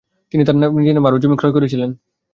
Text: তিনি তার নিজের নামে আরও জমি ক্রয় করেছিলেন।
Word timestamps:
তিনি 0.33 0.43
তার 0.45 0.55
নিজের 0.77 0.95
নামে 0.95 1.07
আরও 1.09 1.21
জমি 1.23 1.35
ক্রয় 1.37 1.55
করেছিলেন। 1.57 1.89